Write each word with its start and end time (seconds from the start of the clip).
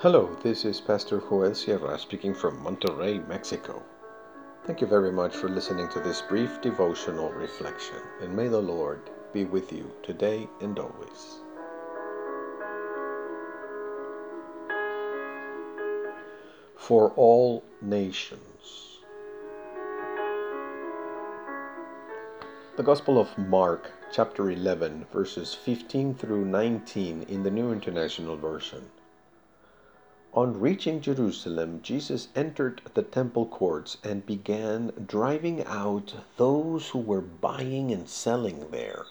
Hello, 0.00 0.36
this 0.42 0.66
is 0.66 0.78
Pastor 0.78 1.20
Joel 1.20 1.54
Sierra 1.54 1.98
speaking 1.98 2.34
from 2.34 2.62
Monterrey, 2.62 3.26
Mexico. 3.26 3.82
Thank 4.66 4.82
you 4.82 4.86
very 4.86 5.10
much 5.10 5.34
for 5.34 5.48
listening 5.48 5.88
to 5.88 6.00
this 6.00 6.20
brief 6.20 6.60
devotional 6.60 7.30
reflection, 7.30 7.96
and 8.20 8.36
may 8.36 8.48
the 8.48 8.60
Lord 8.60 9.08
be 9.32 9.46
with 9.46 9.72
you 9.72 9.90
today 10.02 10.50
and 10.60 10.78
always. 10.78 11.38
For 16.76 17.12
all 17.16 17.64
nations. 17.80 18.98
The 22.76 22.82
Gospel 22.82 23.18
of 23.18 23.38
Mark, 23.38 23.92
chapter 24.12 24.50
11, 24.50 25.06
verses 25.10 25.54
15 25.54 26.16
through 26.16 26.44
19 26.44 27.22
in 27.30 27.42
the 27.42 27.50
New 27.50 27.72
International 27.72 28.36
Version. 28.36 28.90
On 30.36 30.60
reaching 30.60 31.00
Jerusalem, 31.00 31.80
Jesus 31.82 32.28
entered 32.36 32.82
the 32.92 33.02
temple 33.02 33.46
courts 33.46 33.96
and 34.04 34.26
began 34.26 34.92
driving 35.06 35.64
out 35.64 36.12
those 36.36 36.90
who 36.90 36.98
were 36.98 37.22
buying 37.22 37.90
and 37.90 38.06
selling 38.06 38.70
there. 38.70 39.06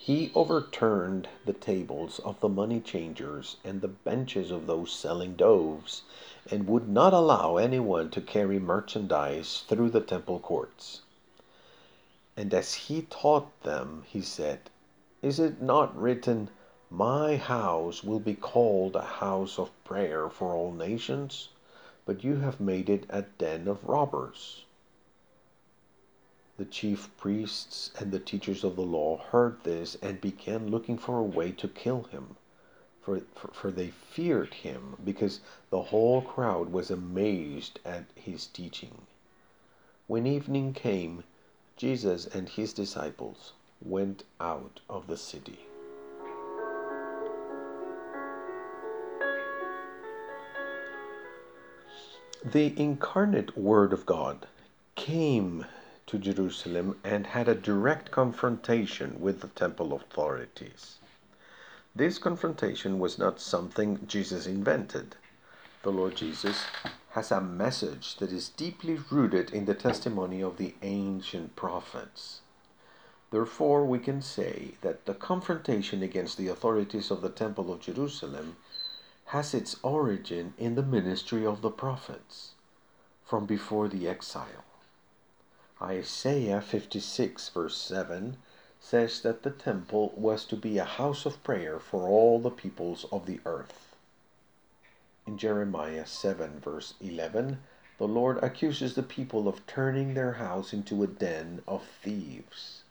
He 0.00 0.32
overturned 0.34 1.28
the 1.44 1.52
tables 1.52 2.20
of 2.20 2.40
the 2.40 2.48
money 2.48 2.80
changers 2.80 3.58
and 3.64 3.82
the 3.82 3.88
benches 3.88 4.50
of 4.50 4.66
those 4.66 4.92
selling 4.92 5.36
doves, 5.36 6.04
and 6.50 6.66
would 6.66 6.88
not 6.88 7.12
allow 7.12 7.58
anyone 7.58 8.08
to 8.12 8.22
carry 8.22 8.58
merchandise 8.58 9.62
through 9.68 9.90
the 9.90 10.00
temple 10.00 10.38
courts. 10.38 11.02
And 12.34 12.54
as 12.54 12.72
he 12.72 13.02
taught 13.02 13.60
them, 13.62 14.04
he 14.06 14.22
said, 14.22 14.70
Is 15.20 15.38
it 15.38 15.60
not 15.60 15.94
written, 15.94 16.48
my 16.90 17.36
house 17.36 18.04
will 18.04 18.20
be 18.20 18.34
called 18.34 18.94
a 18.94 19.02
house 19.02 19.58
of 19.58 19.84
prayer 19.84 20.28
for 20.30 20.54
all 20.54 20.72
nations, 20.72 21.48
but 22.04 22.22
you 22.22 22.36
have 22.36 22.60
made 22.60 22.88
it 22.88 23.04
a 23.08 23.22
den 23.22 23.66
of 23.66 23.84
robbers. 23.84 24.64
The 26.58 26.64
chief 26.64 27.10
priests 27.16 27.90
and 27.98 28.12
the 28.12 28.20
teachers 28.20 28.62
of 28.62 28.76
the 28.76 28.82
law 28.82 29.18
heard 29.18 29.64
this 29.64 29.96
and 30.00 30.20
began 30.20 30.70
looking 30.70 30.96
for 30.96 31.18
a 31.18 31.24
way 31.24 31.50
to 31.52 31.66
kill 31.68 32.04
him, 32.04 32.36
for, 33.02 33.20
for, 33.34 33.48
for, 33.48 33.70
they 33.72 33.88
feared 33.88 34.54
him 34.54 34.96
because 35.04 35.40
the 35.70 35.82
whole 35.82 36.22
crowd 36.22 36.70
was 36.70 36.90
amazed 36.90 37.80
at 37.84 38.04
his 38.14 38.46
teaching. 38.46 39.06
When 40.06 40.26
evening 40.26 40.72
came, 40.72 41.24
Jesus 41.76 42.26
and 42.26 42.48
his 42.48 42.72
disciples 42.72 43.52
went 43.82 44.22
out 44.40 44.80
of 44.88 45.08
the 45.08 45.16
city. 45.16 45.58
The 52.52 52.78
incarnate 52.80 53.58
Word 53.58 53.92
of 53.92 54.06
God 54.06 54.46
came 54.94 55.66
to 56.06 56.16
Jerusalem 56.16 56.96
and 57.02 57.26
had 57.26 57.48
a 57.48 57.56
direct 57.56 58.12
confrontation 58.12 59.20
with 59.20 59.40
the 59.40 59.48
temple 59.48 59.92
authorities. 59.92 60.98
This 61.92 62.18
confrontation 62.18 63.00
was 63.00 63.18
not 63.18 63.40
something 63.40 64.06
Jesus 64.06 64.46
invented. 64.46 65.16
The 65.82 65.90
Lord 65.90 66.14
Jesus 66.14 66.66
has 67.10 67.32
a 67.32 67.40
message 67.40 68.14
that 68.18 68.30
is 68.30 68.50
deeply 68.50 69.00
rooted 69.10 69.50
in 69.50 69.64
the 69.64 69.74
testimony 69.74 70.40
of 70.40 70.56
the 70.56 70.76
ancient 70.82 71.56
prophets. 71.56 72.42
Therefore, 73.32 73.84
we 73.84 73.98
can 73.98 74.22
say 74.22 74.76
that 74.82 75.06
the 75.06 75.14
confrontation 75.14 76.00
against 76.00 76.38
the 76.38 76.46
authorities 76.46 77.10
of 77.10 77.22
the 77.22 77.28
Temple 77.28 77.72
of 77.72 77.80
Jerusalem 77.80 78.54
has 79.26 79.52
its 79.54 79.76
origin 79.82 80.54
in 80.56 80.76
the 80.76 80.82
ministry 80.82 81.44
of 81.44 81.60
the 81.60 81.70
prophets 81.70 82.52
from 83.24 83.44
before 83.44 83.88
the 83.88 84.08
exile. 84.08 84.64
Isaiah 85.82 86.60
56, 86.60 87.48
verse 87.48 87.76
7, 87.76 88.36
says 88.80 89.20
that 89.22 89.42
the 89.42 89.50
temple 89.50 90.12
was 90.16 90.44
to 90.44 90.56
be 90.56 90.78
a 90.78 90.84
house 90.84 91.26
of 91.26 91.42
prayer 91.42 91.80
for 91.80 92.08
all 92.08 92.38
the 92.38 92.50
peoples 92.50 93.04
of 93.10 93.26
the 93.26 93.40
earth. 93.44 93.96
In 95.26 95.36
Jeremiah 95.38 96.06
7, 96.06 96.60
verse 96.60 96.94
11, 97.00 97.58
the 97.98 98.06
Lord 98.06 98.38
accuses 98.44 98.94
the 98.94 99.02
people 99.02 99.48
of 99.48 99.66
turning 99.66 100.14
their 100.14 100.34
house 100.34 100.72
into 100.72 101.02
a 101.02 101.08
den 101.08 101.62
of 101.66 101.82
thieves. 102.02 102.84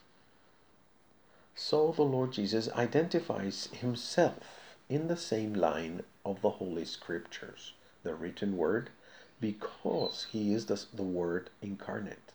So 1.56 1.94
the 1.94 2.04
Lord 2.04 2.34
Jesus 2.34 2.70
identifies 2.74 3.70
himself 3.72 4.76
in 4.90 5.08
the 5.08 5.16
same 5.16 5.54
line 5.54 6.04
of 6.26 6.42
the 6.42 6.50
Holy 6.50 6.84
Scriptures, 6.84 7.74
the 8.04 8.16
written 8.16 8.58
word, 8.58 8.90
because 9.40 10.28
he 10.32 10.54
is 10.54 10.66
the, 10.66 10.84
the 10.94 11.04
Word 11.04 11.50
incarnate. 11.62 12.34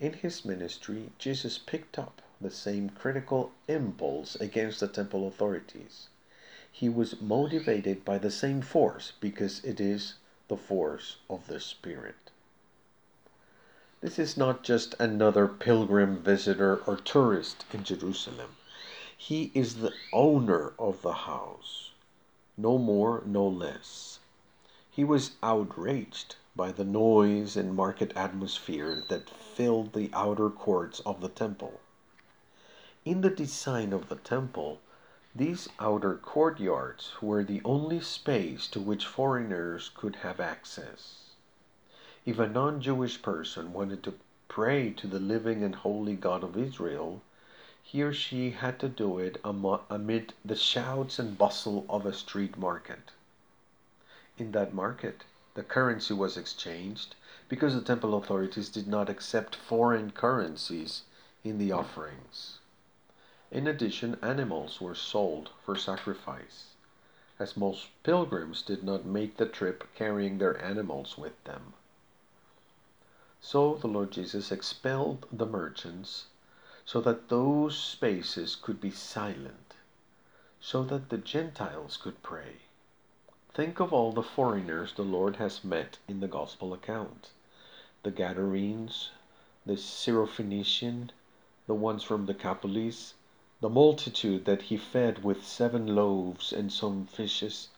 In 0.00 0.14
his 0.14 0.44
ministry, 0.44 1.12
Jesus 1.18 1.58
picked 1.58 1.98
up 1.98 2.20
the 2.40 2.50
same 2.50 2.90
critical 2.90 3.52
impulse 3.68 4.34
against 4.36 4.80
the 4.80 4.88
temple 4.88 5.28
authorities. 5.28 6.08
He 6.72 6.88
was 6.88 7.20
motivated 7.20 8.04
by 8.04 8.18
the 8.18 8.30
same 8.30 8.62
force 8.62 9.12
because 9.20 9.62
it 9.64 9.80
is 9.80 10.14
the 10.48 10.56
force 10.56 11.18
of 11.30 11.46
the 11.46 11.60
Spirit. 11.60 12.30
This 14.00 14.18
is 14.18 14.36
not 14.36 14.64
just 14.64 14.96
another 14.98 15.46
pilgrim 15.46 16.20
visitor 16.20 16.78
or 16.78 16.96
tourist 16.96 17.64
in 17.72 17.84
Jerusalem. 17.84 18.56
He 19.16 19.52
is 19.54 19.76
the 19.76 19.92
owner 20.12 20.72
of 20.76 21.02
the 21.02 21.12
house, 21.12 21.91
no 22.62 22.78
more, 22.78 23.24
no 23.26 23.44
less. 23.44 24.20
He 24.88 25.02
was 25.02 25.32
outraged 25.42 26.36
by 26.54 26.70
the 26.70 26.84
noise 26.84 27.56
and 27.56 27.74
market 27.74 28.12
atmosphere 28.16 29.02
that 29.08 29.28
filled 29.28 29.92
the 29.92 30.08
outer 30.12 30.48
courts 30.48 31.00
of 31.00 31.20
the 31.20 31.28
temple. 31.28 31.80
In 33.04 33.22
the 33.22 33.30
design 33.30 33.92
of 33.92 34.08
the 34.08 34.14
temple, 34.14 34.78
these 35.34 35.68
outer 35.80 36.14
courtyards 36.14 37.20
were 37.20 37.42
the 37.42 37.60
only 37.64 37.98
space 37.98 38.68
to 38.68 38.78
which 38.80 39.06
foreigners 39.06 39.90
could 39.96 40.16
have 40.16 40.38
access. 40.38 41.30
If 42.24 42.38
a 42.38 42.46
non 42.48 42.80
Jewish 42.80 43.20
person 43.22 43.72
wanted 43.72 44.04
to 44.04 44.14
pray 44.46 44.90
to 44.92 45.08
the 45.08 45.18
living 45.18 45.64
and 45.64 45.74
holy 45.74 46.14
God 46.14 46.44
of 46.44 46.56
Israel, 46.56 47.22
he 47.82 48.02
or 48.02 48.12
she 48.12 48.50
had 48.50 48.78
to 48.78 48.88
do 48.88 49.18
it 49.18 49.40
amid 49.44 50.32
the 50.44 50.56
shouts 50.56 51.18
and 51.18 51.36
bustle 51.36 51.84
of 51.88 52.06
a 52.06 52.12
street 52.12 52.56
market. 52.56 53.10
In 54.38 54.52
that 54.52 54.72
market, 54.72 55.24
the 55.54 55.62
currency 55.62 56.14
was 56.14 56.36
exchanged 56.36 57.14
because 57.48 57.74
the 57.74 57.82
temple 57.82 58.14
authorities 58.14 58.70
did 58.70 58.88
not 58.88 59.10
accept 59.10 59.54
foreign 59.54 60.10
currencies 60.10 61.02
in 61.44 61.58
the 61.58 61.72
offerings. 61.72 62.58
In 63.50 63.66
addition, 63.66 64.16
animals 64.22 64.80
were 64.80 64.94
sold 64.94 65.50
for 65.62 65.76
sacrifice, 65.76 66.68
as 67.38 67.56
most 67.56 67.88
pilgrims 68.02 68.62
did 68.62 68.82
not 68.82 69.04
make 69.04 69.36
the 69.36 69.44
trip 69.44 69.86
carrying 69.94 70.38
their 70.38 70.58
animals 70.64 71.18
with 71.18 71.44
them. 71.44 71.74
So 73.42 73.74
the 73.74 73.88
Lord 73.88 74.12
Jesus 74.12 74.50
expelled 74.50 75.26
the 75.30 75.44
merchants 75.44 76.28
so 76.84 77.00
that 77.00 77.28
those 77.28 77.78
spaces 77.78 78.56
could 78.56 78.80
be 78.80 78.90
silent, 78.90 79.74
so 80.60 80.82
that 80.82 81.08
the 81.08 81.16
Gentiles 81.16 81.96
could 81.96 82.22
pray. 82.22 82.56
Think 83.54 83.80
of 83.80 83.92
all 83.92 84.12
the 84.12 84.22
foreigners 84.22 84.92
the 84.92 85.04
Lord 85.04 85.36
has 85.36 85.62
met 85.64 85.98
in 86.08 86.20
the 86.20 86.28
Gospel 86.28 86.74
account 86.74 87.30
the 88.02 88.10
Gadarenes, 88.10 89.10
the 89.64 89.74
Syrophoenician, 89.74 91.10
the 91.66 91.74
ones 91.74 92.02
from 92.02 92.26
the 92.26 92.32
Decapolis, 92.32 93.14
the 93.60 93.70
multitude 93.70 94.44
that 94.44 94.62
he 94.62 94.76
fed 94.76 95.22
with 95.22 95.46
seven 95.46 95.94
loaves 95.94 96.52
and 96.52 96.72
some 96.72 97.06
fishes. 97.06 97.68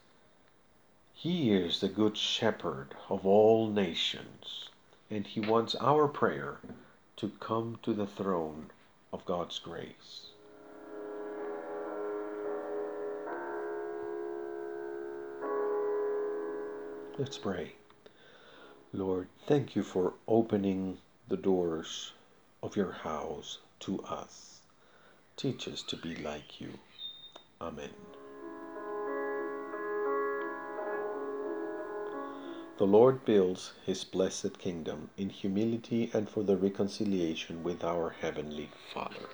He 1.12 1.52
is 1.52 1.81
the 1.81 1.88
good 1.88 2.17
shepherd 2.17 2.96
of 3.11 3.26
all 3.26 3.69
nations, 3.69 4.70
and 5.11 5.26
he 5.26 5.40
wants 5.40 5.75
our 5.76 6.08
prayer 6.08 6.58
to 7.17 7.29
come 7.38 7.79
to 7.82 7.93
the 7.93 8.06
throne 8.06 8.70
of 9.14 9.25
God's 9.25 9.61
grace. 9.61 10.26
Let's 17.16 17.38
pray. 17.38 17.75
Lord, 18.93 19.28
thank 19.46 19.76
you 19.76 19.84
for 19.84 20.14
opening 20.26 20.99
the 21.28 21.37
doors 21.37 22.12
of 22.61 22.75
your 22.75 22.90
house 22.90 23.58
to 23.81 24.02
us. 24.02 24.61
Teach 25.37 25.69
us 25.69 25.82
to 25.84 25.96
be 25.96 26.17
like 26.17 26.60
you. 26.60 26.70
Amen. 27.60 28.13
The 32.76 32.87
Lord 32.88 33.25
builds 33.25 33.73
his 33.87 34.05
blessed 34.05 34.59
kingdom 34.59 35.11
in 35.17 35.31
humility 35.31 36.11
and 36.12 36.29
for 36.29 36.43
the 36.43 36.56
reconciliation 36.56 37.62
with 37.62 37.85
our 37.85 38.11
Heavenly 38.11 38.73
Father. 38.93 39.31